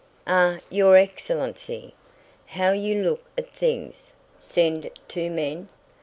[0.25, 1.93] "Ah, your excellency!
[2.47, 4.09] How you look at things!
[4.39, 5.69] Send two men?